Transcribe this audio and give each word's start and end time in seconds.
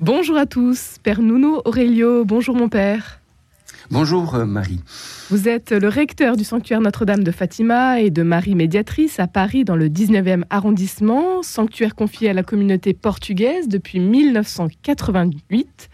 Bonjour 0.00 0.36
à 0.36 0.44
tous, 0.44 0.98
Père 1.02 1.22
Nuno 1.22 1.62
Aurelio, 1.64 2.26
bonjour 2.26 2.54
mon 2.54 2.68
père. 2.68 3.18
Bonjour 3.90 4.34
euh, 4.34 4.44
Marie. 4.44 4.80
Vous 5.30 5.48
êtes 5.48 5.72
le 5.72 5.88
recteur 5.88 6.36
du 6.36 6.44
sanctuaire 6.44 6.82
Notre-Dame 6.82 7.24
de 7.24 7.30
Fatima 7.30 7.98
et 8.02 8.10
de 8.10 8.22
Marie 8.22 8.54
Médiatrice 8.54 9.18
à 9.20 9.26
Paris 9.26 9.64
dans 9.64 9.74
le 9.74 9.88
19e 9.88 10.42
arrondissement, 10.50 11.42
sanctuaire 11.42 11.94
confié 11.94 12.28
à 12.28 12.34
la 12.34 12.42
communauté 12.42 12.92
portugaise 12.92 13.68
depuis 13.68 13.98
1988. 13.98 15.88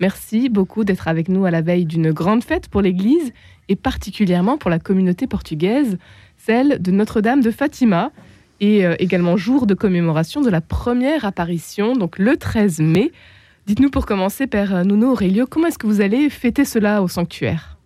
Merci 0.00 0.50
beaucoup 0.50 0.84
d'être 0.84 1.08
avec 1.08 1.30
nous 1.30 1.46
à 1.46 1.50
la 1.50 1.62
veille 1.62 1.86
d'une 1.86 2.12
grande 2.12 2.44
fête 2.44 2.68
pour 2.68 2.82
l'Église 2.82 3.32
et 3.70 3.76
particulièrement 3.76 4.58
pour 4.58 4.68
la 4.68 4.78
communauté 4.78 5.26
portugaise, 5.26 5.96
celle 6.36 6.82
de 6.82 6.90
Notre-Dame 6.90 7.40
de 7.40 7.50
Fatima, 7.50 8.12
et 8.60 8.84
euh, 8.84 8.96
également 8.98 9.38
jour 9.38 9.66
de 9.66 9.72
commémoration 9.72 10.42
de 10.42 10.50
la 10.50 10.60
première 10.60 11.24
apparition, 11.24 11.94
donc 11.94 12.18
le 12.18 12.36
13 12.36 12.80
mai. 12.80 13.12
Dites-nous 13.66 13.90
pour 13.90 14.06
commencer, 14.06 14.46
Père 14.46 14.84
Nuno 14.84 15.10
Aurelio, 15.10 15.44
comment 15.50 15.66
est-ce 15.66 15.78
que 15.78 15.88
vous 15.88 16.00
allez 16.00 16.30
fêter 16.30 16.64
cela 16.64 17.02
au 17.02 17.08
sanctuaire? 17.08 17.76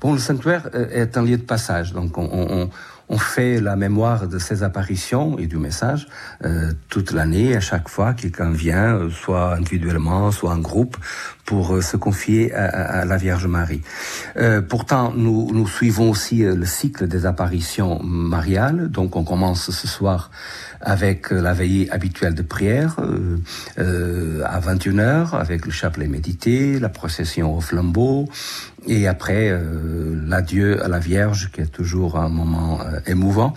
Bon, 0.00 0.12
le 0.12 0.20
sanctuaire 0.20 0.70
euh, 0.74 0.88
est 0.90 1.16
un 1.16 1.24
lieu 1.24 1.36
de 1.36 1.42
passage, 1.42 1.92
donc 1.92 2.16
on, 2.16 2.28
on, 2.30 2.70
on 3.12 3.18
fait 3.18 3.60
la 3.60 3.76
mémoire 3.76 4.26
de 4.26 4.38
ces 4.38 4.62
apparitions 4.62 5.38
et 5.38 5.46
du 5.46 5.58
message 5.58 6.08
euh, 6.44 6.72
toute 6.88 7.12
l'année, 7.12 7.54
à 7.54 7.60
chaque 7.60 7.88
fois 7.88 8.14
quelqu'un 8.14 8.50
vient, 8.50 8.96
euh, 8.96 9.10
soit 9.10 9.54
individuellement, 9.54 10.32
soit 10.32 10.50
en 10.50 10.58
groupe, 10.58 10.96
pour 11.44 11.74
euh, 11.74 11.82
se 11.82 11.96
confier 11.96 12.52
à, 12.54 13.04
la 13.04 13.16
Vierge 13.16 13.46
Marie. 13.46 13.82
Euh, 14.36 14.62
pourtant, 14.62 15.12
nous, 15.14 15.66
suivons 15.66 16.10
aussi 16.10 16.44
euh, 16.44 16.54
le 16.54 16.66
cycle 16.66 17.08
des 17.08 17.26
apparitions 17.26 18.02
mariales, 18.02 18.88
donc 18.88 19.16
on 19.16 19.24
commence 19.24 19.70
ce 19.70 19.88
soir 19.88 20.30
avec 20.80 21.30
la 21.30 21.52
veillée 21.52 21.90
habituelle 21.90 22.34
de 22.34 22.42
prière 22.42 22.96
euh, 23.78 24.42
à 24.44 24.60
21h, 24.60 25.36
avec 25.36 25.66
le 25.66 25.72
chapelet 25.72 26.08
médité, 26.08 26.78
la 26.78 26.88
procession 26.88 27.56
au 27.56 27.60
flambeau, 27.60 28.28
et 28.86 29.06
après 29.06 29.48
euh, 29.48 30.14
l'adieu 30.26 30.84
à 30.84 30.88
la 30.88 30.98
Vierge, 30.98 31.50
qui 31.52 31.60
est 31.60 31.72
toujours 31.72 32.18
un 32.18 32.28
moment 32.28 32.80
euh, 32.80 33.00
émouvant. 33.06 33.54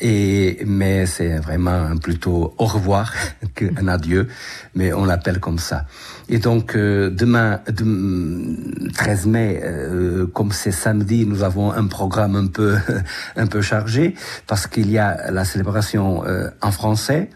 Et 0.00 0.62
mais 0.66 1.06
c'est 1.06 1.38
vraiment 1.38 1.96
plutôt 1.96 2.54
au 2.56 2.64
revoir 2.66 3.12
qu'un 3.54 3.88
adieu, 3.88 4.28
mais 4.74 4.92
on 4.92 5.04
l'appelle 5.04 5.40
comme 5.40 5.58
ça. 5.58 5.86
Et 6.28 6.38
donc 6.38 6.76
euh, 6.76 7.10
demain, 7.10 7.60
de, 7.66 8.92
13 8.92 9.26
mai, 9.26 9.60
euh, 9.62 10.26
comme 10.26 10.52
c'est 10.52 10.72
samedi, 10.72 11.26
nous 11.26 11.42
avons 11.42 11.72
un 11.72 11.86
programme 11.86 12.36
un 12.36 12.46
peu 12.46 12.76
un 13.36 13.46
peu 13.46 13.60
chargé 13.60 14.14
parce 14.46 14.66
qu'il 14.66 14.90
y 14.90 14.98
a 14.98 15.30
la 15.30 15.44
célébration 15.44 16.24
euh, 16.26 16.50
en 16.62 16.70
français 16.70 17.30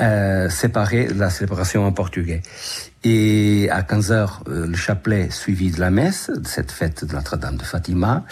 euh, 0.00 0.48
séparée 0.48 1.08
de 1.08 1.18
la 1.18 1.28
célébration 1.28 1.84
en 1.84 1.92
portugais. 1.92 2.40
Et 3.04 3.68
à 3.70 3.82
15 3.82 4.10
heures, 4.12 4.42
euh, 4.48 4.66
le 4.66 4.74
chapelet 4.74 5.28
suivi 5.30 5.70
de 5.70 5.78
la 5.78 5.90
messe, 5.90 6.30
de 6.30 6.46
cette 6.46 6.72
fête 6.72 7.04
de 7.04 7.12
Notre-Dame 7.12 7.58
de 7.58 7.62
Fatima. 7.62 8.24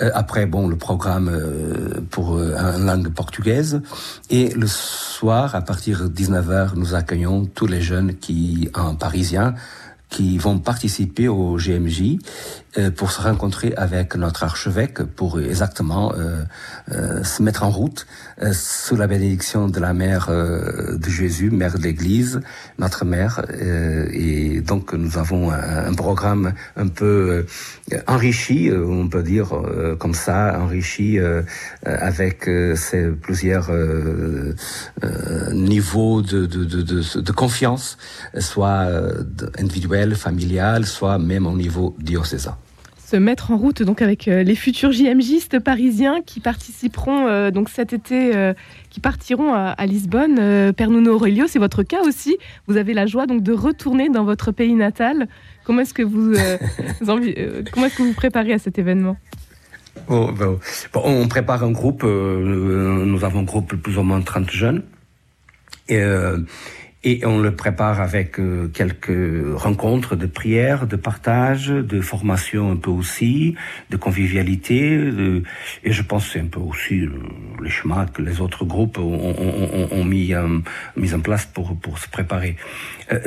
Euh, 0.00 0.10
après, 0.14 0.46
bon, 0.46 0.68
le 0.68 0.76
programme 0.76 1.30
pour 2.10 2.30
en 2.30 2.78
langue 2.78 3.12
Et 4.30 4.48
le 4.50 4.66
soir, 4.66 5.54
à 5.54 5.62
partir 5.62 6.04
de 6.04 6.08
19 6.08 6.50
heures, 6.50 6.76
nous 6.76 6.94
accueillons 6.94 7.46
tous 7.46 7.66
les 7.66 7.80
jeunes 7.80 8.16
qui, 8.16 8.68
en 8.74 8.94
parisien, 8.94 9.54
qui 10.12 10.36
vont 10.36 10.58
participer 10.58 11.26
au 11.28 11.56
GMJ 11.56 12.18
pour 12.96 13.12
se 13.12 13.20
rencontrer 13.20 13.74
avec 13.76 14.16
notre 14.16 14.44
archevêque 14.44 15.02
pour 15.02 15.40
exactement 15.40 16.12
euh, 16.16 16.42
euh, 16.90 17.22
se 17.22 17.42
mettre 17.42 17.64
en 17.64 17.70
route 17.70 18.06
euh, 18.40 18.52
sous 18.54 18.96
la 18.96 19.06
bénédiction 19.06 19.68
de 19.68 19.78
la 19.78 19.92
mère 19.92 20.28
euh, 20.30 20.96
de 20.96 21.08
Jésus, 21.10 21.50
mère 21.50 21.78
de 21.78 21.82
l'Église, 21.82 22.40
notre 22.78 23.04
mère. 23.04 23.44
euh, 23.50 24.06
et 24.12 24.60
donc 24.60 24.94
nous 24.94 25.18
avons 25.18 25.50
un, 25.50 25.92
programme 25.94 26.54
un 26.76 26.88
peu 26.88 27.44
euh, 27.92 27.98
enrichi, 28.06 28.70
euh, 28.70 28.86
on 28.86 29.08
peut 29.08 29.22
dire 29.22 29.52
euh, 29.54 29.94
comme 29.96 30.14
ça, 30.14 30.58
enrichi 30.58 31.18
euh, 31.18 31.42
euh, 31.86 31.96
avec 32.00 32.48
euh, 32.48 32.74
ces 32.74 33.10
plusieurs 33.10 33.70
euh, 33.70 34.54
euh, 35.04 35.52
niveaux 35.52 36.22
de, 36.22 36.46
de, 36.46 36.64
de, 36.64 37.20
de, 37.20 37.32
confiance, 37.32 37.98
soit 38.38 38.86
euh, 38.86 39.24
individuel, 39.58 40.14
familial, 40.14 40.86
soit 40.86 41.18
même 41.18 41.46
au 41.46 41.56
niveau 41.56 41.94
diocésain 41.98 42.56
mettre 43.16 43.50
en 43.50 43.56
route 43.56 43.82
donc 43.82 44.02
avec 44.02 44.28
euh, 44.28 44.42
les 44.42 44.54
futurs 44.54 44.92
JMJistes 44.92 45.58
parisiens 45.58 46.20
qui 46.24 46.40
participeront 46.40 47.26
euh, 47.26 47.50
donc 47.50 47.68
cet 47.68 47.92
été, 47.92 48.34
euh, 48.36 48.54
qui 48.90 49.00
partiront 49.00 49.52
à, 49.54 49.86
Lisbonne. 49.86 50.38
Euh, 50.38 50.72
Père 50.72 50.90
Nuno 50.90 51.14
Aurelio, 51.14 51.46
c'est 51.48 51.58
votre 51.58 51.82
cas 51.82 52.02
aussi. 52.02 52.36
Vous 52.66 52.76
avez 52.76 52.94
la 52.94 53.06
joie 53.06 53.26
donc 53.26 53.42
de 53.42 53.52
retourner 53.52 54.08
dans 54.08 54.24
votre 54.24 54.52
pays 54.52 54.74
natal. 54.74 55.28
Comment 55.64 55.82
est-ce 55.82 55.94
que 55.94 56.02
vous, 56.02 56.32
comment 57.72 57.86
est-ce 57.86 57.96
que 57.96 58.02
vous 58.02 58.14
préparez 58.14 58.52
à 58.52 58.58
cet 58.58 58.78
événement? 58.78 59.16
Oh, 60.08 60.30
bon, 60.32 60.58
on 60.94 61.28
prépare 61.28 61.62
un 61.64 61.70
groupe, 61.70 62.02
nous 62.02 63.24
avons 63.24 63.40
un 63.40 63.44
groupe 63.44 63.70
de 63.70 63.76
plus 63.76 63.98
ou 63.98 64.02
moins 64.02 64.20
30 64.20 64.50
jeunes. 64.50 64.82
Et, 65.88 66.02
et 67.04 67.26
on 67.26 67.40
le 67.40 67.50
prépare 67.54 68.00
avec 68.00 68.38
euh, 68.38 68.68
quelques 68.68 69.10
rencontres 69.56 70.14
de 70.14 70.26
prière, 70.26 70.86
de 70.86 70.94
partage, 70.94 71.66
de 71.68 72.00
formation 72.00 72.70
un 72.70 72.76
peu 72.76 72.90
aussi, 72.90 73.56
de 73.90 73.96
convivialité. 73.96 74.96
De, 74.98 75.42
et 75.82 75.92
je 75.92 76.02
pense 76.02 76.30
c'est 76.30 76.40
un 76.40 76.46
peu 76.46 76.60
aussi 76.60 77.00
euh, 77.00 77.10
les 77.60 77.70
chemins 77.70 78.06
que 78.06 78.22
les 78.22 78.40
autres 78.40 78.64
groupes 78.64 78.98
ont, 78.98 79.02
ont, 79.02 79.68
ont, 79.72 79.88
ont 79.90 80.04
mis, 80.04 80.32
euh, 80.32 80.58
mis 80.96 81.12
en 81.12 81.20
place 81.20 81.44
pour, 81.44 81.76
pour 81.76 81.98
se 81.98 82.08
préparer. 82.08 82.56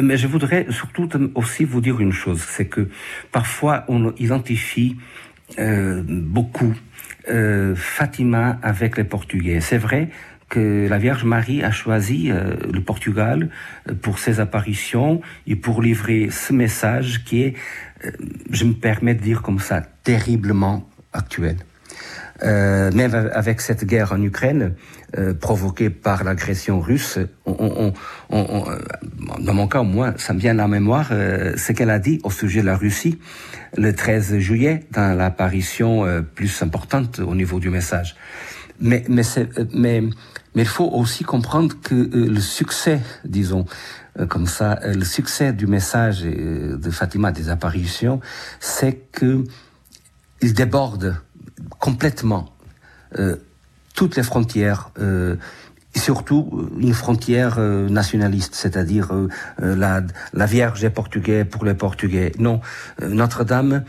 Mais 0.02 0.18
je 0.18 0.25
voudrais 0.25 0.66
surtout 0.72 1.09
aussi 1.36 1.63
vous 1.63 1.80
dire 1.80 2.00
une 2.00 2.13
chose, 2.13 2.42
c'est 2.42 2.66
que 2.66 2.90
parfois 3.31 3.84
on 3.88 4.13
identifie 4.16 4.96
euh, 5.59 6.02
beaucoup 6.07 6.74
Fatima 7.75 8.59
avec 8.62 8.97
les 8.97 9.03
Portugais. 9.03 9.59
C'est 9.59 9.80
vrai 9.80 10.09
que 10.50 10.88
la 10.88 10.97
Vierge 10.97 11.23
Marie 11.23 11.63
a 11.63 11.72
choisi 11.72 12.29
euh, 12.29 12.56
le 12.72 12.81
Portugal 12.81 13.50
euh, 13.89 13.94
pour 13.94 14.19
ses 14.19 14.39
apparitions 14.39 15.22
et 15.47 15.56
pour 15.56 15.81
livrer 15.81 16.29
ce 16.31 16.53
message 16.53 17.23
qui 17.25 17.41
est, 17.41 17.53
euh, 18.06 18.11
je 18.51 18.66
me 18.66 18.73
permets 18.73 19.16
de 19.16 19.22
dire 19.22 19.41
comme 19.41 19.59
ça, 19.59 19.81
terriblement 20.03 20.88
actuel. 21.13 21.57
Euh, 22.44 22.91
même 22.91 23.16
avec 23.33 23.61
cette 23.61 23.85
guerre 23.85 24.11
en 24.11 24.22
Ukraine 24.22 24.73
euh, 25.17 25.33
provoquée 25.33 25.89
par 25.89 26.25
l'agression 26.25 26.81
russe, 26.81 27.17
on, 27.45 27.94
on, 28.29 28.38
on, 28.50 28.66
dans 29.39 29.53
mon 29.53 29.67
cas 29.69 29.79
au 29.79 29.85
moins, 29.85 30.13
ça 30.17 30.33
me 30.33 30.39
vient 30.39 30.51
à 30.51 30.56
la 30.56 30.67
mémoire 30.67 31.09
euh, 31.12 31.56
ce 31.56 31.72
qu'elle 31.72 31.89
a 31.89 32.00
dit 32.00 32.19
au 32.23 32.31
sujet 32.31 32.59
de 32.59 32.66
la 32.66 32.75
Russie 32.75 33.19
le 33.77 33.94
13 33.94 34.38
juillet 34.39 34.83
dans 34.91 35.17
l'apparition 35.17 36.06
plus 36.33 36.62
importante 36.62 37.19
au 37.19 37.35
niveau 37.35 37.59
du 37.59 37.69
message. 37.69 38.16
Mais, 38.80 39.06
mais, 39.08 39.24
mais, 39.74 40.02
mais 40.53 40.62
il 40.62 40.68
faut 40.68 40.90
aussi 40.90 41.24
comprendre 41.24 41.75
que 41.81 41.96
euh, 41.96 42.28
le 42.28 42.41
succès, 42.41 43.02
disons, 43.24 43.66
euh, 44.19 44.25
comme 44.25 44.47
ça, 44.47 44.80
euh, 44.84 44.94
le 44.94 45.06
succès 45.06 45.53
du 45.53 45.68
message 45.68 46.24
euh, 46.25 46.78
de 46.78 46.91
Fatima 46.91 47.31
des 47.31 47.50
apparitions, 47.50 48.19
c'est 48.59 48.94
que 49.12 49.44
il 50.41 50.53
déborde 50.53 51.16
complètement 51.80 52.53
euh, 53.18 53.38
toutes 53.94 54.18
les 54.18 54.24
frontières, 54.24 54.92
euh, 55.00 55.38
et 55.94 56.00
surtout 56.00 56.69
une 56.78 56.94
frontière 56.94 57.56
euh, 57.57 57.88
nationaliste, 57.88 58.56
c'est-à-dire 58.56 59.13
euh, 59.13 59.30
la, 59.59 60.03
la 60.34 60.46
Vierge 60.46 60.84
est 60.84 60.90
portugais 60.90 61.46
pour 61.46 61.63
les 61.63 61.74
Portugais. 61.74 62.34
Non, 62.38 62.59
euh, 63.02 63.07
Notre-Dame 63.07 63.86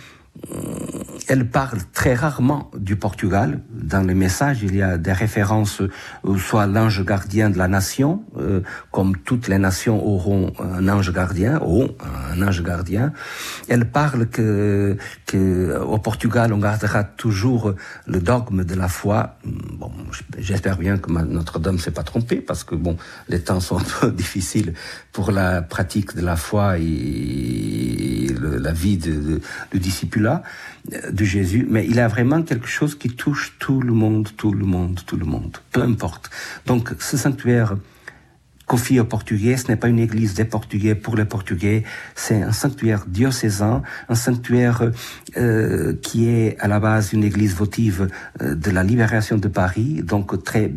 elle 1.29 1.49
parle 1.49 1.79
très 1.93 2.15
rarement 2.15 2.71
du 2.77 2.97
Portugal. 2.97 3.61
Dans 3.71 4.03
les 4.03 4.15
messages, 4.15 4.63
il 4.63 4.77
y 4.77 4.83
a 4.83 4.97
des 4.97 5.13
références, 5.13 5.81
euh, 5.81 6.39
soit 6.39 6.67
l'ange 6.67 7.05
gardien 7.05 7.51
de 7.51 7.59
la 7.59 7.69
nation, 7.69 8.25
euh, 8.39 8.61
comme 8.93 9.17
toutes 9.17 9.49
les 9.49 9.59
nations 9.59 10.05
auront 10.05 10.53
un 10.61 10.89
ange 10.89 11.13
gardien, 11.13 11.59
auront 11.61 11.95
un 12.33 12.43
ange 12.47 12.63
gardien. 12.63 13.13
Elle 13.69 13.91
parle 13.91 14.27
que, 14.27 14.97
que 15.27 15.77
au 15.81 15.99
Portugal, 15.99 16.53
on 16.53 16.59
gardera 16.59 17.03
toujours 17.03 17.75
le 18.07 18.21
dogme 18.21 18.65
de 18.65 18.75
la 18.75 18.89
foi. 18.89 19.37
Bon, 19.45 19.91
j'espère 20.39 20.79
bien 20.79 20.99
que 20.99 21.11
Notre-Dame 21.11 21.79
s'est 21.79 21.91
pas 21.91 22.05
trompée, 22.05 22.37
parce 22.37 22.63
que 22.63 22.77
bon, 22.77 22.97
les 23.29 23.41
temps 23.41 23.61
sont 23.61 23.79
un 23.81 23.85
peu 24.01 24.13
difficiles 24.13 24.73
pour 25.13 25.33
la 25.33 25.63
pratique 25.63 26.15
de 26.15 26.23
la 26.23 26.37
foi 26.37 26.79
et 26.79 28.29
la 28.41 28.73
vie 28.73 28.99
de, 28.99 29.13
de, 29.13 29.41
de 29.73 29.79
discipulat 29.79 30.43
de 31.11 31.25
Jésus, 31.25 31.67
mais 31.69 31.87
il 31.87 31.99
a 31.99 32.07
vraiment 32.07 32.43
quelque 32.43 32.69
chose 32.69 32.95
qui 32.95 33.09
touche 33.09 33.57
tout 33.59 33.81
le 33.81 33.93
monde, 33.93 34.29
tout 34.37 34.53
le 34.53 34.65
monde, 34.65 35.01
tout 35.07 35.17
le 35.17 35.27
monde, 35.27 35.57
peu 35.73 35.83
importe. 35.83 36.31
Donc 36.67 36.95
ce 37.01 37.17
sanctuaire 37.17 37.77
confié 38.67 39.01
aux 39.01 39.05
Portugais, 39.05 39.57
ce 39.57 39.69
n'est 39.69 39.77
pas 39.77 39.89
une 39.89 39.99
église 39.99 40.35
des 40.35 40.45
Portugais 40.45 40.95
pour 40.95 41.17
les 41.17 41.25
Portugais, 41.25 41.85
c'est 42.15 42.43
un 42.43 42.53
sanctuaire 42.53 43.05
diocésain, 43.07 43.83
un 44.09 44.15
sanctuaire 44.15 44.91
euh, 45.37 45.95
qui 46.03 46.29
est 46.29 46.59
à 46.59 46.69
la 46.69 46.81
base 46.81 47.13
une 47.13 47.25
église 47.25 47.55
votive 47.55 48.09
euh, 48.43 48.55
de 48.55 48.71
la 48.71 48.83
libération 48.83 49.39
de 49.39 49.49
Paris, 49.49 50.03
donc 50.03 50.43
très 50.45 50.73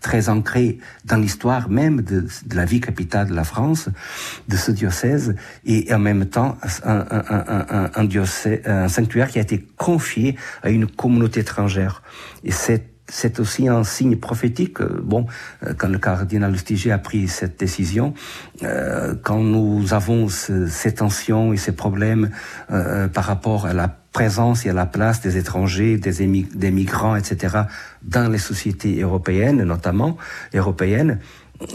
très 0.00 0.28
ancré 0.28 0.78
dans 1.04 1.16
l'histoire 1.16 1.68
même 1.68 2.02
de, 2.02 2.24
la 2.54 2.64
vie 2.64 2.80
capitale 2.80 3.28
de 3.28 3.34
la 3.34 3.42
France, 3.42 3.88
de 4.46 4.56
ce 4.56 4.70
diocèse, 4.70 5.34
et 5.64 5.92
en 5.92 5.98
même 5.98 6.26
temps 6.26 6.56
un, 6.84 7.04
un, 7.10 7.24
un, 7.28 7.90
un, 7.92 8.04
diocèse, 8.04 8.60
un 8.64 8.86
sanctuaire 8.86 9.28
qui 9.28 9.38
a 9.38 9.42
été 9.42 9.66
confié 9.76 10.36
à 10.62 10.70
une 10.70 10.86
communauté 10.86 11.40
étrangère. 11.40 12.02
Et 12.44 12.52
c'est 12.52 12.97
c'est 13.08 13.40
aussi 13.40 13.68
un 13.68 13.84
signe 13.84 14.16
prophétique. 14.16 14.82
Bon, 14.82 15.26
euh, 15.64 15.74
quand 15.76 15.88
le 15.88 15.98
cardinal 15.98 16.52
Lustiger 16.52 16.92
a 16.92 16.98
pris 16.98 17.26
cette 17.28 17.58
décision, 17.58 18.14
euh, 18.62 19.14
quand 19.22 19.42
nous 19.42 19.92
avons 19.94 20.28
ces 20.28 20.94
tensions 20.94 21.52
et 21.52 21.56
ces 21.56 21.72
problèmes 21.72 22.30
euh, 22.70 23.08
par 23.08 23.24
rapport 23.24 23.66
à 23.66 23.72
la 23.72 23.88
présence 23.88 24.66
et 24.66 24.70
à 24.70 24.72
la 24.72 24.86
place 24.86 25.20
des 25.20 25.36
étrangers, 25.36 25.96
des, 25.96 26.44
des 26.54 26.70
migrants, 26.70 27.16
etc., 27.16 27.62
dans 28.02 28.30
les 28.30 28.38
sociétés 28.38 29.00
européennes, 29.00 29.62
notamment 29.62 30.16
européennes, 30.54 31.18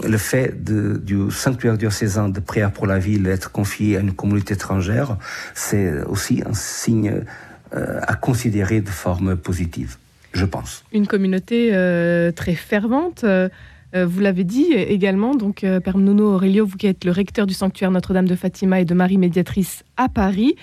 le 0.02 0.16
fait 0.16 0.64
de, 0.64 0.96
du 0.96 1.30
sanctuaire 1.30 1.76
diocésain 1.76 2.28
de 2.28 2.40
prière 2.40 2.72
pour 2.72 2.86
la 2.86 2.98
ville 2.98 3.26
être 3.26 3.52
confié 3.52 3.98
à 3.98 4.00
une 4.00 4.12
communauté 4.12 4.54
étrangère, 4.54 5.18
c'est 5.54 6.02
aussi 6.04 6.42
un 6.46 6.54
signe 6.54 7.22
à 7.72 8.14
considérer 8.14 8.80
de 8.80 8.88
forme 8.88 9.36
positive 9.36 9.96
je 10.34 10.44
pense. 10.44 10.84
Une 10.92 11.06
communauté 11.06 11.70
euh, 11.72 12.32
très 12.32 12.54
fervente. 12.54 13.24
Euh, 13.24 13.48
euh, 13.94 14.04
vous 14.04 14.20
l'avez 14.20 14.44
dit 14.44 14.72
également, 14.72 15.34
donc 15.34 15.60
Père 15.60 15.96
Nuno 15.96 16.34
Aurelio, 16.34 16.66
vous 16.66 16.76
qui 16.76 16.88
êtes 16.88 17.04
le 17.04 17.12
recteur 17.12 17.46
du 17.46 17.54
sanctuaire 17.54 17.92
Notre-Dame 17.92 18.26
de 18.26 18.34
Fatima 18.34 18.80
et 18.80 18.84
de 18.84 18.92
Marie 18.92 19.18
Médiatrice 19.18 19.84
à 19.96 20.08
Paris, 20.08 20.56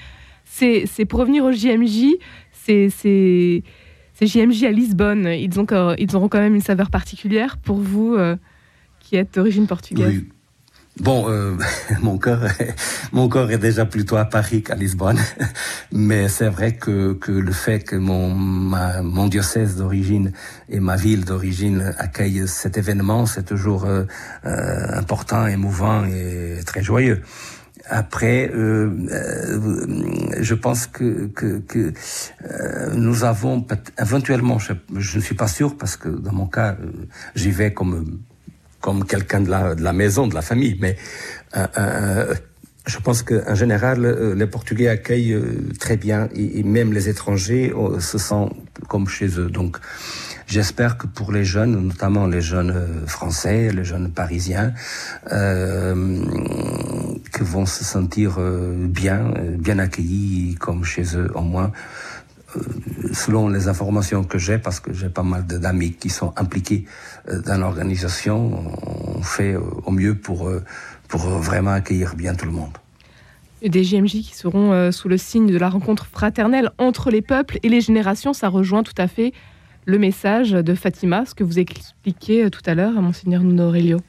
c'est 0.43 1.05
pour 1.07 1.21
revenir 1.21 1.45
au 1.45 1.51
JMJ, 1.53 2.17
c'est 2.51 3.63
JMJ 4.21 4.63
à 4.65 4.71
Lisbonne. 4.71 5.27
Ils, 5.27 5.57
ont, 5.61 5.65
ils 5.97 6.13
auront 6.13 6.27
quand 6.27 6.41
même 6.41 6.55
une 6.55 6.61
saveur 6.61 6.89
particulière 6.89 7.57
pour 7.57 7.77
vous 7.77 8.17
qui 8.99 9.15
êtes 9.15 9.35
d'origine 9.35 9.65
portugaise. 9.65 10.23
Oui. 10.23 10.29
Bon, 10.99 11.29
euh, 11.29 11.55
mon 12.01 12.17
cœur, 12.17 12.41
mon 13.11 13.29
corps 13.29 13.49
est 13.51 13.57
déjà 13.57 13.85
plutôt 13.85 14.17
à 14.17 14.25
Paris 14.25 14.61
qu'à 14.61 14.75
Lisbonne, 14.75 15.19
mais 15.91 16.27
c'est 16.27 16.49
vrai 16.49 16.75
que, 16.75 17.13
que 17.13 17.31
le 17.31 17.51
fait 17.53 17.79
que 17.79 17.95
mon, 17.95 18.33
ma, 18.33 19.01
mon 19.01 19.27
diocèse 19.27 19.77
d'origine 19.77 20.33
et 20.69 20.79
ma 20.79 20.97
ville 20.97 21.23
d'origine 21.23 21.93
accueillent 21.97 22.47
cet 22.47 22.77
événement, 22.77 23.25
c'est 23.25 23.43
toujours 23.43 23.85
euh, 23.85 24.03
euh, 24.45 24.97
important, 24.97 25.47
émouvant 25.47 26.03
et 26.05 26.59
très 26.65 26.83
joyeux. 26.83 27.21
Après, 27.89 28.49
euh, 28.53 28.89
euh, 29.11 30.35
je 30.39 30.53
pense 30.53 30.87
que, 30.87 31.27
que, 31.27 31.59
que 31.59 31.93
euh, 32.45 32.93
nous 32.93 33.23
avons 33.23 33.65
éventuellement, 33.99 34.59
je, 34.59 34.73
je, 34.97 35.17
ne 35.17 35.21
suis 35.21 35.35
pas 35.35 35.47
sûr 35.47 35.77
parce 35.77 35.97
que 35.97 36.09
dans 36.09 36.31
mon 36.31 36.45
cas, 36.45 36.77
j'y 37.35 37.51
vais 37.51 37.73
comme 37.73 38.19
comme 38.81 39.05
quelqu'un 39.05 39.41
de 39.41 39.49
la, 39.49 39.75
de 39.75 39.83
la 39.83 39.93
maison, 39.93 40.27
de 40.27 40.35
la 40.35 40.41
famille, 40.41 40.77
mais 40.81 40.97
euh, 41.55 41.67
euh, 41.77 42.35
je 42.87 42.97
pense 42.97 43.21
qu'en 43.21 43.53
général, 43.53 44.03
euh, 44.05 44.33
les 44.33 44.47
Portugais 44.47 44.87
accueillent 44.87 45.39
très 45.79 45.97
bien 45.97 46.29
et, 46.35 46.63
même 46.63 46.91
les 46.93 47.09
étrangers 47.09 47.71
se 47.99 48.17
sentent 48.17 48.55
comme 48.87 49.07
chez 49.07 49.39
eux. 49.39 49.49
Donc, 49.49 49.77
j'espère 50.47 50.97
que 50.97 51.05
pour 51.05 51.31
les 51.31 51.45
jeunes, 51.45 51.79
notamment 51.79 52.25
les 52.25 52.41
jeunes 52.41 53.05
français, 53.05 53.71
les 53.71 53.83
jeunes 53.83 54.11
parisiens, 54.11 54.73
euh, 55.31 56.23
que 57.31 57.43
vont 57.43 57.67
se 57.67 57.83
sentir 57.83 58.39
bien, 58.39 59.31
bien 59.59 59.77
accueillis 59.77 60.55
comme 60.59 60.83
chez 60.83 61.15
eux 61.15 61.29
au 61.35 61.41
moins 61.41 61.71
selon 63.13 63.49
les 63.49 63.67
informations 63.67 64.23
que 64.23 64.37
j'ai, 64.37 64.57
parce 64.57 64.79
que 64.79 64.93
j'ai 64.93 65.09
pas 65.09 65.23
mal 65.23 65.45
d'amis 65.45 65.93
qui 65.93 66.09
sont 66.09 66.33
impliqués 66.37 66.85
euh, 67.29 67.41
dans 67.41 67.57
l'organisation, 67.57 68.63
on 69.17 69.21
fait 69.21 69.53
euh, 69.53 69.61
au 69.85 69.91
mieux 69.91 70.15
pour, 70.15 70.47
euh, 70.47 70.63
pour 71.07 71.21
vraiment 71.21 71.71
accueillir 71.71 72.15
bien 72.15 72.35
tout 72.35 72.45
le 72.45 72.51
monde. 72.51 72.71
Des 73.61 73.83
JMJ 73.83 74.23
qui 74.23 74.33
seront 74.33 74.91
sous 74.91 75.07
le 75.07 75.17
signe 75.17 75.45
de 75.45 75.57
la 75.59 75.69
rencontre 75.69 76.07
fraternelle 76.07 76.71
entre 76.79 77.11
les 77.11 77.21
peuples 77.21 77.59
et 77.61 77.69
les 77.69 77.79
générations, 77.79 78.33
ça 78.33 78.49
rejoint 78.49 78.81
tout 78.81 78.95
à 78.97 79.07
fait 79.07 79.33
le 79.85 79.99
message 79.99 80.49
de 80.49 80.73
Fatima, 80.73 81.27
ce 81.27 81.35
que 81.35 81.43
vous 81.43 81.59
expliquiez 81.59 82.49
tout 82.49 82.63
à 82.65 82.73
l'heure 82.73 82.97
à 82.97 83.01
Monseigneur 83.01 83.43
Nuno 83.43 83.67
Aurelio. 83.67 83.99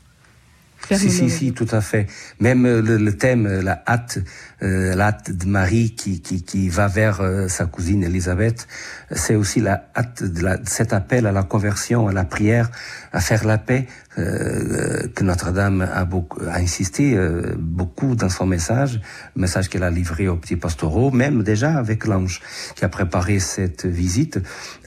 Si, 0.90 1.10
si, 1.10 1.30
si, 1.30 1.52
tout 1.52 1.68
à 1.70 1.80
fait. 1.80 2.06
Même 2.40 2.64
le, 2.64 2.96
le 2.96 3.16
thème, 3.16 3.60
la 3.60 3.82
hâte, 3.86 4.18
euh, 4.62 4.94
la 4.94 5.08
hâte 5.08 5.30
de 5.30 5.46
Marie 5.46 5.94
qui, 5.94 6.20
qui, 6.20 6.42
qui 6.42 6.68
va 6.68 6.88
vers 6.88 7.20
euh, 7.20 7.48
sa 7.48 7.66
cousine 7.66 8.02
Elisabeth, 8.02 8.66
c'est 9.10 9.34
aussi 9.34 9.60
la 9.60 9.88
hâte 9.96 10.22
de, 10.22 10.42
la, 10.42 10.56
de, 10.56 10.68
cet 10.68 10.92
appel 10.92 11.26
à 11.26 11.32
la 11.32 11.42
conversion, 11.42 12.08
à 12.08 12.12
la 12.12 12.24
prière, 12.24 12.70
à 13.12 13.20
faire 13.20 13.44
la 13.44 13.58
paix, 13.58 13.86
euh, 14.18 15.08
que 15.14 15.24
Notre-Dame 15.24 15.88
a, 15.90 16.04
beaucoup, 16.04 16.40
a 16.44 16.56
insisté 16.58 17.16
euh, 17.16 17.54
beaucoup 17.58 18.14
dans 18.14 18.28
son 18.28 18.44
message, 18.44 19.00
message 19.36 19.70
qu'elle 19.70 19.84
a 19.84 19.90
livré 19.90 20.28
aux 20.28 20.36
petits 20.36 20.56
pastoraux, 20.56 21.10
même 21.10 21.42
déjà 21.42 21.78
avec 21.78 22.04
l'ange 22.04 22.42
qui 22.76 22.84
a 22.84 22.90
préparé 22.90 23.38
cette 23.38 23.86
visite. 23.86 24.38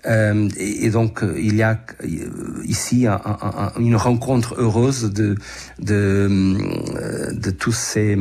Euh, 0.06 0.48
et, 0.58 0.86
et, 0.86 0.90
donc 0.92 1.26
il 1.38 1.56
y 1.56 1.64
a 1.64 1.80
ici 2.66 3.08
un, 3.08 3.20
un, 3.26 3.72
une 3.80 3.96
rencontre 3.96 4.56
heureuse 4.60 5.12
de 5.12 5.36
de, 5.86 7.34
de 7.34 7.52
tous 7.52 7.72
ces 7.72 8.18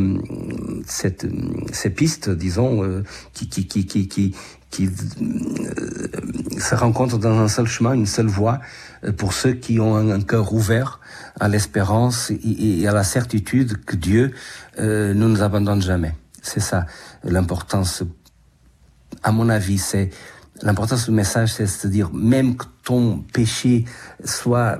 ces 0.87 1.91
pistes, 1.91 2.31
disons, 2.31 2.85
euh, 2.85 3.03
qui, 3.33 3.49
qui, 3.49 3.67
qui, 3.67 3.87
qui, 3.87 4.07
qui, 4.07 4.35
qui 4.75 4.89
euh, 4.89 6.09
se 6.59 6.75
rencontrent 6.75 7.19
dans 7.19 7.39
un 7.39 7.49
seul 7.49 7.67
chemin, 7.67 7.93
une 7.93 8.07
seule 8.07 8.27
voie, 8.27 8.61
euh, 9.05 9.13
pour 9.13 9.33
ceux 9.33 9.53
qui 9.53 9.79
ont 9.79 9.97
un, 9.97 10.21
cœur 10.21 10.53
ouvert 10.53 11.01
à 11.39 11.49
l'espérance 11.49 12.31
et, 12.31 12.87
à 12.89 12.93
la 12.93 13.05
certitude 13.05 13.85
que 13.85 13.95
Dieu 13.95 14.33
euh, 14.81 15.15
ne 15.15 15.27
nous 15.29 15.43
abandonne 15.43 15.81
jamais. 15.81 16.17
C'est 16.43 16.61
ça 16.61 16.87
l'importance. 17.23 18.03
À 19.23 19.31
mon 19.31 19.49
avis, 19.49 19.79
c'est 19.79 20.11
l'importance 20.63 21.05
du 21.05 21.13
message, 21.13 21.53
c'est 21.53 21.87
de 21.87 21.93
dire 21.93 22.13
même 22.13 22.57
que 22.57 22.67
ton 22.83 23.19
péché 23.33 23.85
soit 24.25 24.79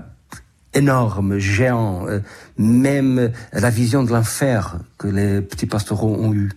énorme, 0.75 1.39
géant, 1.39 2.07
euh, 2.09 2.21
même 2.59 3.31
la 3.53 3.71
vision 3.71 4.03
de 4.03 4.11
l'enfer 4.11 4.79
que 4.99 5.09
les 5.09 5.41
petits 5.41 5.67
pastoraux 5.67 6.15
ont 6.15 6.33
eu, 6.33 6.51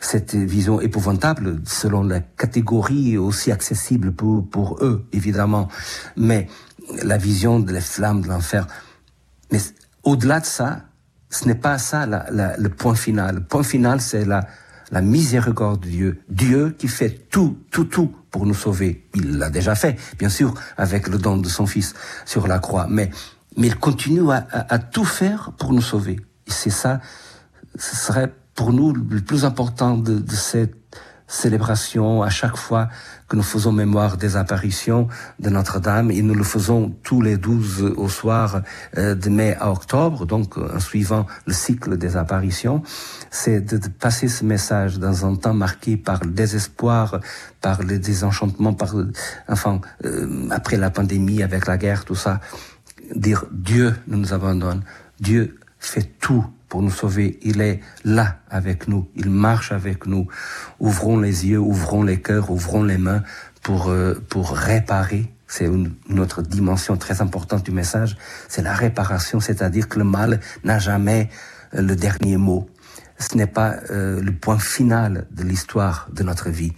cette 0.00 0.34
vision 0.34 0.80
épouvantable 0.80 1.60
selon 1.64 2.02
la 2.02 2.20
catégorie 2.20 3.18
aussi 3.18 3.52
accessible 3.52 4.12
pour, 4.12 4.48
pour 4.48 4.78
eux, 4.82 5.06
évidemment, 5.12 5.68
mais 6.16 6.48
la 7.02 7.18
vision 7.18 7.60
de 7.60 7.72
les 7.72 7.80
flammes 7.80 8.22
de 8.22 8.28
l'enfer. 8.28 8.66
Mais 9.52 9.58
au-delà 10.02 10.40
de 10.40 10.46
ça, 10.46 10.82
ce 11.28 11.46
n'est 11.46 11.54
pas 11.54 11.78
ça 11.78 12.06
la, 12.06 12.26
la, 12.30 12.56
le 12.56 12.68
point 12.68 12.94
final. 12.94 13.36
Le 13.36 13.42
point 13.42 13.62
final, 13.62 14.00
c'est 14.00 14.24
la, 14.24 14.46
la 14.90 15.00
miséricorde 15.00 15.80
de 15.80 15.88
Dieu. 15.88 16.22
Dieu 16.28 16.74
qui 16.76 16.88
fait 16.88 17.10
tout, 17.30 17.58
tout, 17.70 17.84
tout 17.84 18.12
pour 18.30 18.46
nous 18.46 18.54
sauver. 18.54 19.06
Il 19.14 19.38
l'a 19.38 19.50
déjà 19.50 19.74
fait, 19.74 19.98
bien 20.18 20.28
sûr, 20.28 20.54
avec 20.76 21.08
le 21.08 21.18
don 21.18 21.36
de 21.36 21.48
son 21.48 21.66
Fils 21.66 21.94
sur 22.24 22.48
la 22.48 22.58
croix. 22.58 22.86
Mais 22.88 23.10
mais 23.56 23.68
il 23.68 23.76
continue 23.76 24.30
à, 24.30 24.46
à, 24.50 24.74
à 24.74 24.78
tout 24.78 25.04
faire 25.04 25.52
pour 25.58 25.72
nous 25.72 25.82
sauver. 25.82 26.20
Et 26.46 26.50
c'est 26.50 26.70
ça, 26.70 27.00
ce 27.78 27.96
serait 27.96 28.32
pour 28.54 28.72
nous 28.72 28.92
le 28.92 29.20
plus 29.20 29.44
important 29.44 29.96
de, 29.96 30.18
de, 30.18 30.34
cette 30.34 30.74
célébration 31.28 32.22
à 32.22 32.28
chaque 32.28 32.56
fois 32.56 32.88
que 33.28 33.36
nous 33.36 33.42
faisons 33.42 33.70
mémoire 33.72 34.16
des 34.16 34.36
apparitions 34.36 35.06
de 35.38 35.48
Notre-Dame. 35.48 36.10
Et 36.10 36.20
nous 36.20 36.34
le 36.34 36.42
faisons 36.42 36.92
tous 37.04 37.22
les 37.22 37.36
12 37.36 37.94
au 37.96 38.08
soir 38.08 38.62
euh, 38.98 39.14
de 39.14 39.30
mai 39.30 39.56
à 39.60 39.70
octobre, 39.70 40.26
donc 40.26 40.58
euh, 40.58 40.74
en 40.74 40.80
suivant 40.80 41.26
le 41.46 41.52
cycle 41.52 41.96
des 41.96 42.16
apparitions, 42.16 42.82
c'est 43.30 43.60
de, 43.60 43.78
passer 43.88 44.26
ce 44.28 44.44
message 44.44 44.98
dans 44.98 45.24
un 45.24 45.36
temps 45.36 45.54
marqué 45.54 45.96
par 45.96 46.24
le 46.24 46.30
désespoir, 46.30 47.20
par 47.60 47.82
le 47.82 47.98
désenchantement, 47.98 48.74
par, 48.74 48.94
enfin, 49.48 49.80
euh, 50.04 50.48
après 50.50 50.76
la 50.76 50.90
pandémie, 50.90 51.42
avec 51.42 51.66
la 51.66 51.78
guerre, 51.78 52.04
tout 52.04 52.16
ça, 52.16 52.40
dire 53.14 53.44
Dieu 53.52 53.94
ne 54.08 54.16
nous 54.16 54.32
abandonne. 54.32 54.82
Dieu 55.20 55.58
fait 55.78 56.18
tout 56.20 56.44
pour 56.68 56.82
nous 56.82 56.90
sauver. 56.90 57.38
Il 57.42 57.60
est 57.60 57.80
là 58.04 58.38
avec 58.48 58.88
nous. 58.88 59.08
Il 59.16 59.30
marche 59.30 59.72
avec 59.72 60.06
nous. 60.06 60.28
Ouvrons 60.78 61.18
les 61.18 61.46
yeux, 61.46 61.58
ouvrons 61.58 62.02
les 62.02 62.20
cœurs, 62.20 62.50
ouvrons 62.50 62.84
les 62.84 62.98
mains 62.98 63.22
pour, 63.62 63.88
euh, 63.88 64.14
pour 64.28 64.52
réparer. 64.52 65.32
C'est 65.48 65.64
une, 65.64 65.94
une, 66.08 66.20
autre 66.20 66.42
dimension 66.42 66.96
très 66.96 67.20
importante 67.20 67.64
du 67.64 67.72
message. 67.72 68.16
C'est 68.48 68.62
la 68.62 68.72
réparation, 68.72 69.40
c'est-à-dire 69.40 69.88
que 69.88 69.98
le 69.98 70.04
mal 70.04 70.40
n'a 70.62 70.78
jamais 70.78 71.28
euh, 71.74 71.82
le 71.82 71.96
dernier 71.96 72.36
mot. 72.36 72.70
Ce 73.18 73.36
n'est 73.36 73.46
pas 73.46 73.76
euh, 73.90 74.22
le 74.22 74.32
point 74.32 74.58
final 74.58 75.26
de 75.30 75.42
l'histoire 75.42 76.08
de 76.12 76.22
notre 76.22 76.50
vie. 76.50 76.72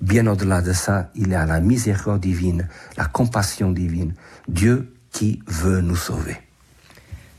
Bien 0.00 0.26
au-delà 0.26 0.62
de 0.62 0.72
ça, 0.72 1.10
il 1.14 1.28
y 1.28 1.34
a 1.34 1.46
la 1.46 1.60
miséricorde 1.60 2.20
divine, 2.20 2.68
la 2.96 3.06
compassion 3.06 3.72
divine. 3.72 4.14
Dieu 4.46 4.95
qui 5.16 5.40
veut 5.46 5.80
nous 5.80 5.96
sauver. 5.96 6.36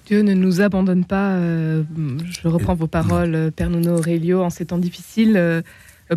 Dieu 0.07 0.24
ne 0.24 0.34
nous 0.34 0.62
abandonne 0.62 1.05
pas. 1.05 1.34
Euh, 1.34 1.84
je 2.25 2.48
reprends 2.48 2.74
vos 2.74 2.88
paroles, 2.88 3.51
Père 3.55 3.69
Nuno 3.69 3.98
Aurelio, 3.98 4.41
en 4.41 4.50
ces 4.50 4.65
temps 4.65 4.79
difficiles. 4.79 5.38
Euh, 5.38 5.62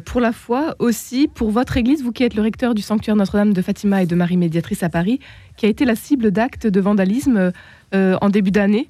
pour 0.06 0.22
la 0.22 0.32
foi, 0.32 0.74
aussi 0.78 1.28
pour 1.28 1.50
votre 1.50 1.76
église, 1.76 2.02
vous 2.02 2.12
qui 2.12 2.22
êtes 2.22 2.34
le 2.34 2.40
recteur 2.40 2.74
du 2.74 2.80
sanctuaire 2.80 3.16
Notre-Dame 3.16 3.52
de 3.52 3.60
Fatima 3.60 4.02
et 4.02 4.06
de 4.06 4.14
Marie 4.14 4.38
Médiatrice 4.38 4.82
à 4.84 4.88
Paris, 4.88 5.20
qui 5.58 5.66
a 5.66 5.68
été 5.68 5.84
la 5.84 5.96
cible 5.96 6.30
d'actes 6.30 6.66
de 6.66 6.80
vandalisme 6.80 7.52
en 7.92 8.28
début 8.30 8.52
d'année 8.52 8.88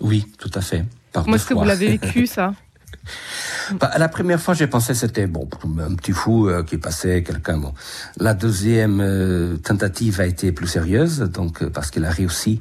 Oui, 0.00 0.24
tout 0.38 0.50
à 0.54 0.62
fait. 0.62 0.84
Comment 1.12 1.36
est-ce 1.36 1.46
que 1.46 1.54
vous 1.54 1.64
l'avez 1.64 1.96
vécu, 1.96 2.26
ça? 2.38 2.54
Bah, 3.80 3.92
la 3.98 4.08
première 4.08 4.40
fois, 4.40 4.54
j'ai 4.54 4.66
pensé 4.66 4.94
c'était 4.94 5.26
bon, 5.26 5.48
un 5.80 5.94
petit 5.94 6.12
fou 6.12 6.48
euh, 6.48 6.62
qui 6.62 6.78
passait 6.78 7.22
quelqu'un. 7.22 7.58
Bon, 7.58 7.74
la 8.18 8.34
deuxième 8.34 9.00
euh, 9.00 9.56
tentative 9.56 10.20
a 10.20 10.26
été 10.26 10.52
plus 10.52 10.66
sérieuse, 10.66 11.20
donc 11.20 11.62
euh, 11.62 11.70
parce 11.70 11.90
qu'il 11.90 12.04
a 12.04 12.10
réussi, 12.10 12.58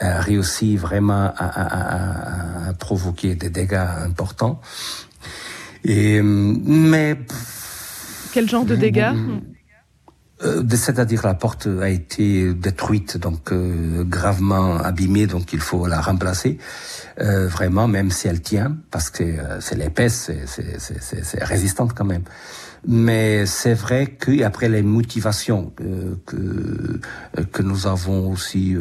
a 0.00 0.20
réussi 0.20 0.76
vraiment 0.76 1.32
à, 1.36 2.72
provoquer 2.78 3.34
des 3.34 3.50
dégâts 3.50 3.86
importants. 4.04 4.60
Et 5.84 6.20
mais 6.22 7.18
quel 8.32 8.48
genre 8.48 8.64
de 8.64 8.76
dégâts? 8.76 9.12
Euh, 10.42 10.62
c'est-à-dire 10.70 11.26
la 11.26 11.34
porte 11.34 11.66
a 11.66 11.88
été 11.88 12.52
détruite, 12.54 13.16
donc 13.16 13.52
euh, 13.52 14.04
gravement 14.04 14.76
abîmée, 14.76 15.26
donc 15.26 15.52
il 15.52 15.60
faut 15.60 15.86
la 15.86 16.00
remplacer. 16.00 16.58
Euh, 17.20 17.48
vraiment, 17.48 17.88
même 17.88 18.10
si 18.10 18.28
elle 18.28 18.40
tient, 18.40 18.76
parce 18.90 19.10
que 19.10 19.24
c'est 19.60 19.74
l'épaisse, 19.76 20.30
c'est 20.46 21.44
résistante 21.44 21.92
quand 21.94 22.04
même. 22.04 22.22
Mais 22.86 23.44
c'est 23.46 23.74
vrai 23.74 24.06
qu'après 24.06 24.68
les 24.68 24.82
motivations 24.82 25.72
que 26.26 27.00
que 27.52 27.62
nous 27.62 27.86
avons 27.86 28.30
aussi 28.30 28.76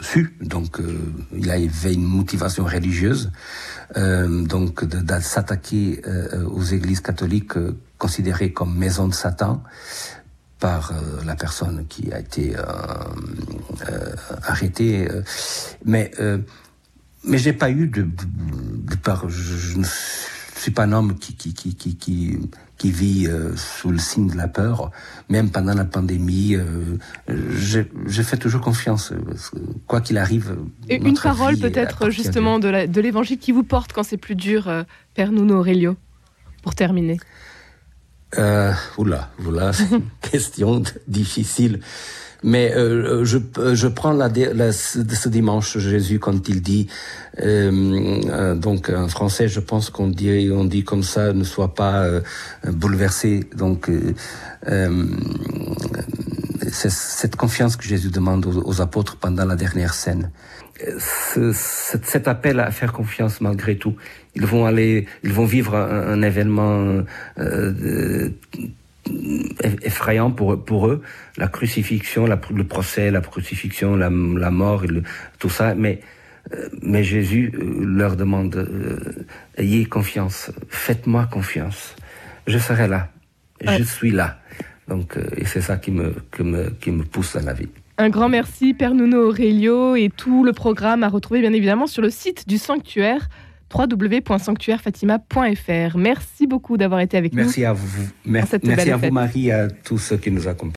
su, 0.00 0.36
donc 0.40 0.78
il 1.32 1.46
y 1.46 1.50
avait 1.50 1.94
une 1.94 2.04
motivation 2.04 2.64
religieuse, 2.64 3.30
donc 3.96 4.84
de, 4.84 5.00
de 5.00 5.20
s'attaquer 5.20 6.02
aux 6.50 6.62
églises 6.62 7.00
catholiques 7.00 7.58
considéré 7.98 8.52
comme 8.52 8.76
maison 8.76 9.06
de 9.06 9.14
Satan 9.14 9.62
par 10.62 10.92
euh, 10.92 11.24
la 11.24 11.36
personne 11.36 11.86
qui 11.88 12.12
a 12.12 12.18
été 12.18 12.56
euh, 12.56 12.62
euh, 13.88 14.14
arrêtée. 14.44 15.08
mais 15.84 16.10
mais 17.24 17.38
j'ai 17.38 17.52
pas 17.52 17.70
eu 17.70 17.86
de, 17.86 18.02
de, 18.02 18.96
part. 18.96 19.28
Je, 19.28 19.78
ne 19.78 19.84
suis 20.62 20.70
pas 20.70 20.84
un 20.84 20.92
homme 20.92 21.18
qui 21.18 21.34
qui 21.34 21.54
qui 21.54 21.74
qui 21.74 21.96
qui, 21.96 22.38
qui 22.78 22.90
vit 22.90 23.28
sous 23.56 23.90
le 23.90 23.98
signe 23.98 24.28
de 24.28 24.36
la 24.36 24.48
peur. 24.48 24.90
Même 25.28 25.50
pendant 25.50 25.74
la 25.74 25.84
pandémie, 25.84 26.56
j'ai 27.56 28.22
fait 28.22 28.36
toujours 28.36 28.60
confiance. 28.60 29.12
quoi 29.86 30.00
qu'il 30.00 30.18
arrive. 30.18 30.56
Et 30.88 30.96
une 30.96 31.18
parole 31.18 31.58
peut-être 31.58 32.10
justement 32.10 32.58
de 32.58 33.00
l'évangile 33.00 33.38
qui 33.38 33.52
vous 33.52 33.64
porte 33.64 33.92
quand 33.92 34.02
c'est 34.02 34.16
plus 34.16 34.36
dur, 34.36 34.70
Père 35.14 35.32
Nuno 35.32 35.58
Aurelio, 35.58 35.96
pour 36.62 36.74
terminer. 36.74 37.18
Euh, 38.38 38.72
oula, 38.96 39.30
une 39.38 40.02
question 40.30 40.82
difficile. 41.06 41.80
Mais 42.42 42.74
euh, 42.74 43.24
je, 43.24 43.38
je 43.74 43.88
prends 43.88 44.12
la, 44.12 44.28
la, 44.28 44.72
ce 44.72 45.28
dimanche 45.28 45.78
Jésus 45.78 46.18
quand 46.18 46.48
il 46.48 46.60
dit, 46.60 46.88
euh, 47.40 48.20
euh, 48.30 48.54
donc 48.54 48.90
en 48.90 49.08
français, 49.08 49.48
je 49.48 49.60
pense 49.60 49.90
qu'on 49.90 50.08
dit, 50.08 50.50
on 50.52 50.64
dit 50.64 50.82
comme 50.84 51.02
ça, 51.02 51.32
ne 51.32 51.44
sois 51.44 51.74
pas 51.74 52.02
euh, 52.04 52.20
bouleversé. 52.66 53.44
Donc 53.56 53.88
euh, 53.88 54.12
c'est 56.70 56.90
cette 56.90 57.36
confiance 57.36 57.76
que 57.76 57.84
Jésus 57.84 58.10
demande 58.10 58.46
aux, 58.46 58.66
aux 58.66 58.80
apôtres 58.80 59.16
pendant 59.16 59.44
la 59.44 59.56
dernière 59.56 59.94
scène. 59.94 60.30
Ce, 60.98 61.52
cet 61.52 62.26
appel 62.26 62.58
à 62.58 62.72
faire 62.72 62.92
confiance 62.92 63.40
malgré 63.40 63.76
tout. 63.76 63.94
Ils 64.34 64.46
vont 64.46 64.64
aller, 64.66 65.06
ils 65.22 65.32
vont 65.32 65.44
vivre 65.44 65.76
un, 65.76 66.08
un 66.14 66.22
événement 66.22 67.04
euh, 67.38 68.30
effrayant 69.82 70.30
pour, 70.30 70.64
pour 70.64 70.86
eux, 70.88 71.02
la 71.36 71.48
crucifixion, 71.48 72.26
la, 72.26 72.40
le 72.54 72.64
procès, 72.64 73.10
la 73.10 73.20
crucifixion, 73.20 73.96
la, 73.96 74.10
la 74.10 74.50
mort, 74.50 74.84
le, 74.86 75.02
tout 75.38 75.48
ça. 75.50 75.74
Mais, 75.74 76.00
euh, 76.52 76.68
mais 76.82 77.02
Jésus 77.02 77.52
euh, 77.54 77.84
leur 77.84 78.16
demande, 78.16 78.56
euh, 78.56 79.26
ayez 79.56 79.84
confiance, 79.86 80.52
faites-moi 80.68 81.26
confiance, 81.26 81.96
je 82.46 82.58
serai 82.58 82.88
là, 82.88 83.10
je 83.60 83.82
suis 83.82 84.10
là. 84.10 84.38
Donc, 84.88 85.16
et 85.36 85.44
c'est 85.44 85.60
ça 85.60 85.76
qui 85.76 85.90
me, 85.90 86.14
qui 86.34 86.42
me, 86.42 86.70
qui 86.70 86.90
me 86.90 87.04
pousse 87.04 87.34
dans 87.36 87.46
la 87.46 87.54
vie. 87.54 87.68
Un 87.98 88.08
grand 88.08 88.28
merci, 88.28 88.74
Père 88.74 88.94
Nuno 88.94 89.28
Aurelio, 89.28 89.96
et 89.96 90.10
tout 90.10 90.44
le 90.44 90.52
programme 90.52 91.02
à 91.02 91.08
retrouver 91.08 91.40
bien 91.40 91.52
évidemment 91.52 91.86
sur 91.86 92.02
le 92.02 92.10
site 92.10 92.48
du 92.48 92.58
sanctuaire 92.58 93.28
www.sanctuairefatima.fr. 93.74 95.96
Merci 95.96 96.46
beaucoup 96.46 96.76
d'avoir 96.76 97.00
été 97.00 97.16
avec 97.16 97.34
merci 97.34 97.60
nous. 97.60 97.66
À 97.66 97.72
vous. 97.72 98.06
Merci, 98.24 98.56
merci 98.64 98.90
à 98.90 98.96
vous, 98.96 99.10
Marie, 99.10 99.48
et 99.48 99.52
à 99.52 99.68
tous 99.68 99.98
ceux 99.98 100.16
qui 100.16 100.30
nous 100.30 100.48
accompagnent. 100.48 100.70